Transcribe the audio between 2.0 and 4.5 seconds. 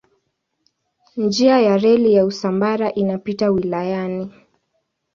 ya Usambara inapita wilayani.